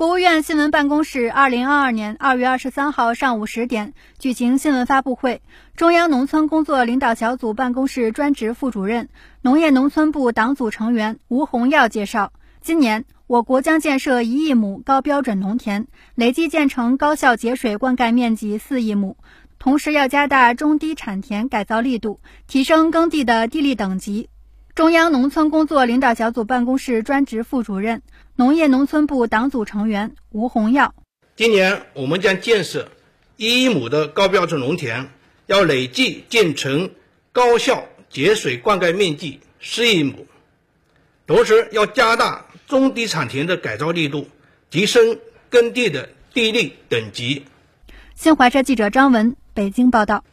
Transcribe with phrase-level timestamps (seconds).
[0.00, 5.42] 国务院新闻办公室二零二二年二月二十三号上午十点举行新闻发布会，
[5.76, 9.10] 中央农村工作领导小组办公室专职副主任、
[9.42, 12.32] 农业农村部党组成员吴洪耀介绍，
[12.62, 19.18] 今年我国将建设一亿亩高标准农田，累计建成高效节水灌溉面积四亿亩，
[19.58, 24.29] 同时要加大中低产田改造力度，提升耕地的地力等级。
[24.80, 28.00] 中央农村工作领导小组办公室专职副主任。
[28.34, 30.94] 农业农村部党组成员吴洪耀，
[31.36, 32.88] 今年我们将建设
[33.36, 35.10] 一亿亩的高标准农田，
[35.44, 36.92] 要累计建成
[37.30, 40.26] 高效节水灌溉面积四亿亩，
[41.26, 44.28] 同时要加大中低产田的改造力度，
[44.70, 45.18] 提升
[45.50, 47.44] 耕地的地力等级。
[48.14, 50.24] 新华社记者张文北京报道。